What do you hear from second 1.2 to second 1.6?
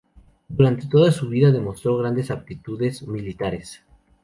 vida